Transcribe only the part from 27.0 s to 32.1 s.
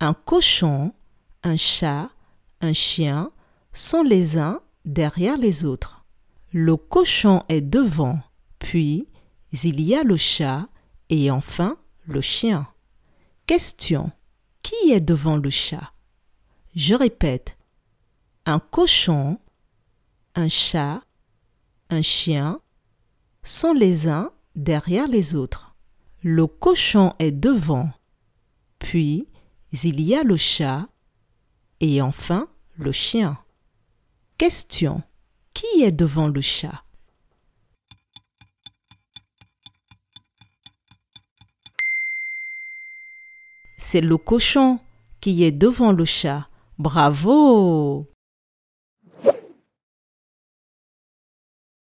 est devant, puis il y a le chat et